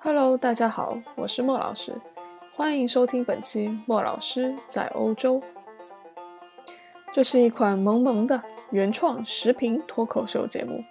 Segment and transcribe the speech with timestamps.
[0.00, 2.00] Hello，大家好，我是莫老师，
[2.54, 5.42] 欢迎收听本期莫老师在欧洲。
[7.12, 8.40] 这是一款萌萌的
[8.70, 10.84] 原创视频脱口秀节目。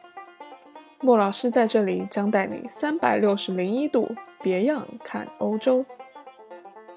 [1.00, 5.86] 莫老师在这里将带你三百六十零一度别样看欧洲。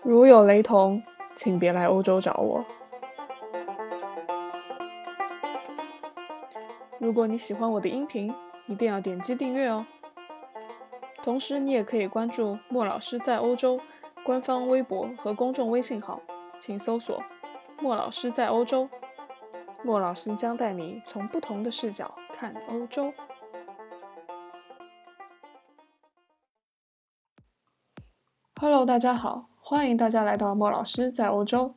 [0.02, 1.00] 如有雷同，
[1.36, 2.64] 请别来欧洲找我。
[6.98, 8.34] 如果你喜欢我的音频，
[8.66, 9.86] 一定要点击订阅哦。
[11.22, 13.78] 同时，你也可以关注莫老师在欧洲
[14.24, 16.22] 官方微博和公众微信号，
[16.58, 17.22] 请搜索
[17.80, 18.88] “莫老师在欧洲”。
[19.84, 23.12] 莫老师将带你从不同的视角看欧洲。
[28.58, 31.74] Hello，大家好，欢迎大家来到莫老师在欧洲。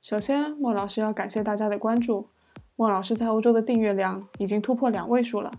[0.00, 2.28] 首先，莫老师要感谢大家的关注，
[2.74, 5.52] 莫老师在欧洲的订阅量已经突破两位数了。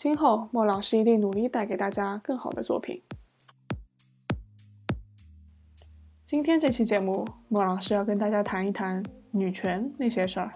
[0.00, 3.02] 今后，莫老师一定努力带给大家更好的作品。
[6.22, 10.52] 今天这期节目，莫老师要跟大家谈一谈女权那些事儿。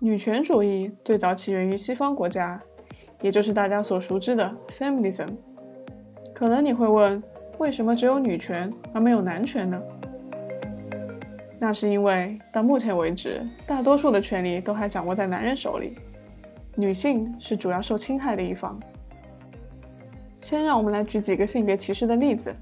[0.00, 2.60] 女权主义最早起源于西方国家，
[3.20, 5.28] 也就是大家所熟知的 feminism。
[6.34, 7.22] 可能你会问，
[7.58, 9.80] 为什么只有女权而没有男权呢？
[11.60, 15.96] 那是因为到目前为止，大多数的权利都还掌握在男人手里。
[16.80, 18.80] 女性是主要受侵害的一方。
[20.34, 22.56] 先让我们来举几个性别歧视的例子，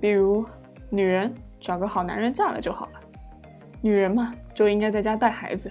[0.00, 0.46] 比如，
[0.88, 2.92] 女人找个好男人嫁了就好了，
[3.82, 5.70] 女人嘛就应该在家带孩子，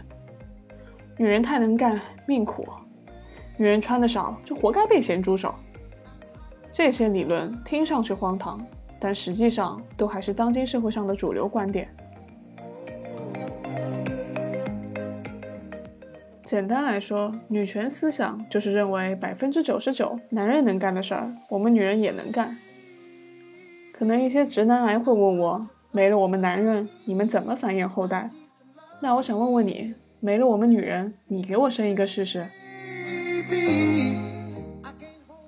[1.18, 2.64] 女人太能干命苦，
[3.58, 5.56] 女人穿的少就活该被咸猪手。
[6.72, 8.64] 这些理论听上去荒唐，
[9.00, 11.90] 但实际上都还是当今社会上的主流观点。
[16.48, 22.58] 简单来说，女权思想就是认为百分之九十九男人能干的事儿，我们女人也能干。
[23.92, 25.60] 可能一些直男癌会问我，
[25.92, 28.32] 没了我们男人，你们怎么繁衍后代？
[29.02, 32.48] 那我想问问你，没了我们女人，你给我生一个试试？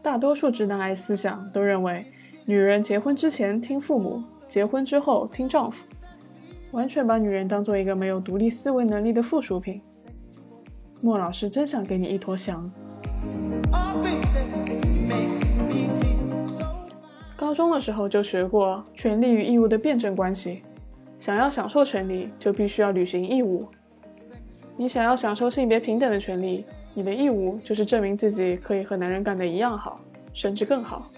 [0.03, 2.05] 大多数直男癌思想都认为，
[2.43, 5.87] 女人结婚之前听父母，结婚之后听丈夫，
[6.73, 9.81] 完全把女人当做一个没有独立思维能力的附属品。
[11.01, 12.69] 莫老师真想给你一坨翔。
[17.35, 20.61] 高中的时候就学过权利与义务的辩证关系，
[21.17, 23.67] 想要享受权利，就必须要履行义务。
[24.75, 29.99] 你想要享受性别平等的权利，你的义务就是证明自己可以和男人干得一样好，
[30.33, 31.09] 甚至更好。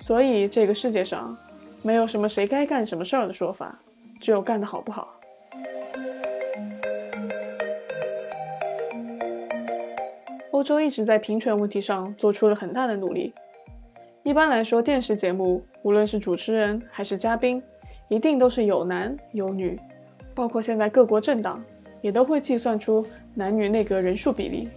[0.00, 1.36] 所以这个世界上
[1.82, 3.76] 没有什么谁该干什么事儿的说法，
[4.20, 5.08] 只有干得好不好。
[10.54, 13.34] 欧洲一直在平权问题上做出了很大的努力。
[14.22, 17.60] 一般来说，电视节目无论是主持人还是嘉宾，
[18.08, 19.76] 一定都是有男有女，
[20.32, 21.60] 包括现在各国政党
[22.00, 23.04] 也都会计算出
[23.34, 24.68] 男女内阁人数比例。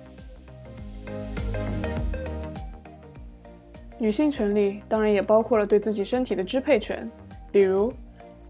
[4.00, 7.08] 女性权利当然也包括了对自己身体的支配权，
[7.52, 7.94] 比如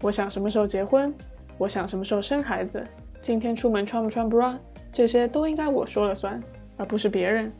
[0.00, 1.14] 我想什么时候结婚，
[1.58, 2.82] 我想什么时候生孩子，
[3.20, 4.56] 今天出门穿不穿 bra，
[4.90, 6.42] 这些都应该我说了算。
[6.78, 7.52] 而不是别人。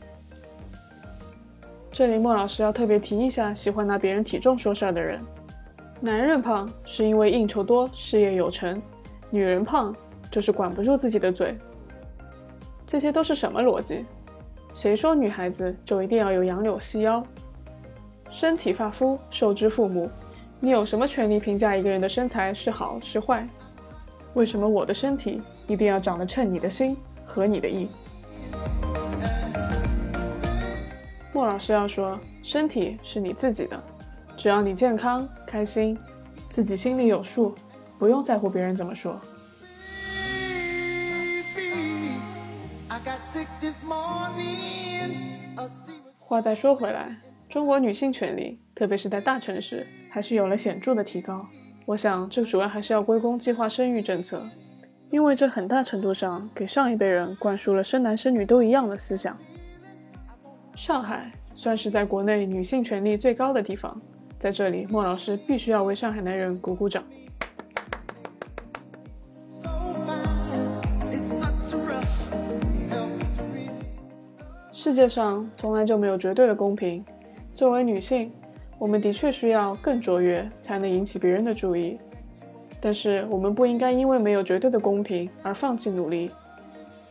[1.91, 5.19] 这里莫老师要特别提一下，喜欢拿别人体重说事儿的人。
[5.99, 8.81] 男人胖是因为应酬多、事业有成，
[9.29, 9.93] 女人胖
[10.31, 11.57] 就是管不住自己的嘴。
[12.87, 14.05] 这些都是什么逻辑？
[14.73, 17.21] 谁说女孩子就一定要有杨柳细腰？
[18.31, 20.09] 身体发肤受之父母，
[20.59, 23.45] 你有什么权利评价一个人的身材是好是坏？
[24.35, 27.89] 为什么我的身体一定要长得称你的心、合你的意？
[31.31, 33.81] 莫老师要说，身体是你自己的，
[34.35, 35.95] 只要你健康开心，
[36.49, 37.53] 自己心里有数，
[37.99, 39.19] 不用在乎别人怎么说。
[46.17, 47.15] 话再说回来，
[47.47, 51.45] 中国女性权利，特别是在大城市，还是有了显著的提高。
[51.85, 54.43] 我想，这主要还是要归功计划生育政策，
[55.11, 59.37] 因为这很大程度上给上一辈人灌输了生男生女都一样的思想。
[60.79, 64.01] 上海算是在国内女性权利最高的地方，
[64.39, 67.03] 在这里，莫老师必须要为上海男人鼓鼓掌。
[74.71, 77.03] 世界上从来就没有绝对的公平，
[77.53, 78.31] 作为女性，
[78.77, 81.97] 我们的确需要更卓越，才能引起别人的注意。
[82.79, 86.31] 但是，我们不应该因为没有绝对的公平而放弃努力。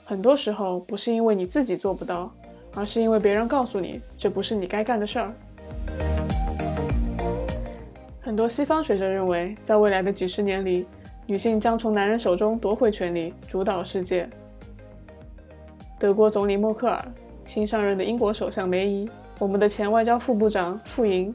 [0.07, 2.33] 很多时候，不是因为你自己做不到。
[2.75, 5.33] 而是因为别人告诉你这不是你该干的事儿。
[8.21, 10.87] 很多西方学者认为，在未来的几十年里，
[11.27, 14.29] 女性将从男人手中夺回权力，主导世界。
[15.99, 17.05] 德国总理默克尔、
[17.45, 21.35] 新上任的英国首相梅姨、我们的前外交副部长傅莹，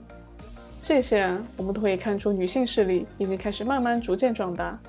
[0.81, 4.79] 这些我们都可以看出，女性势力已经开始慢慢逐渐壮大，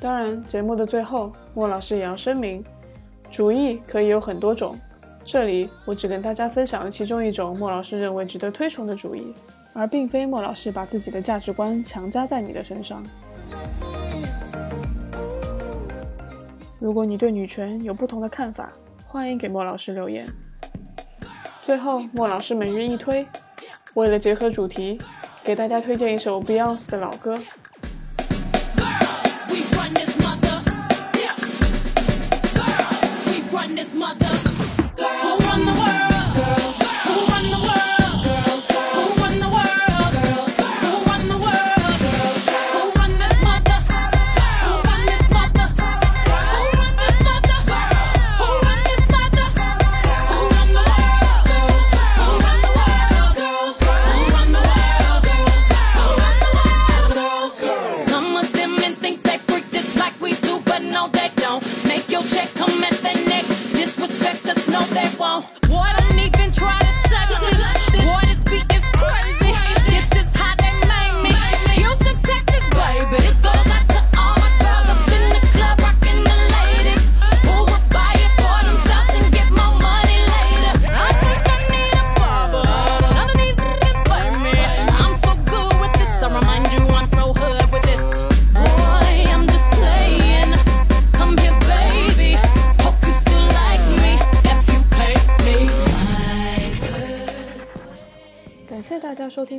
[0.00, 2.64] 当然，节目的最后，莫老师也要声明，
[3.30, 4.74] 主义可以有很多种。
[5.26, 9.34] 这里我只跟大家分享了其中一种莫老师认为值得推崇的主义，
[9.74, 13.04] 而并非莫老师把自己的价值观强加在你的身上。
[16.78, 18.72] 如果你对女权有不同的看法，
[19.06, 20.26] 欢迎给莫老师留言。
[21.62, 23.26] 最后，莫老师每日一推，
[23.92, 24.98] 为了结合主题，
[25.44, 27.38] 给大家推荐一首 Beyonce 的老歌。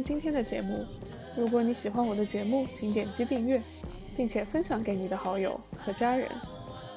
[0.04, 0.86] 今天的节目。
[1.36, 3.62] 如果你喜欢我的节目，请点击订阅，
[4.16, 6.30] 并且分享给你的好友和家人。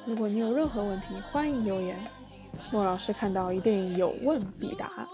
[0.04, 1.96] 如果你有任何问题，欢迎留言。
[2.70, 5.08] 莫老师看到一定有问必答，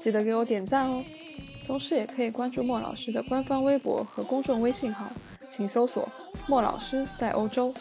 [0.00, 1.04] 记得给我点赞哦。
[1.66, 5.06] 同时也可以关注莫老师的官方微博和公众微信号，
[5.50, 6.08] 请搜索
[6.46, 7.74] “莫老师在欧洲”。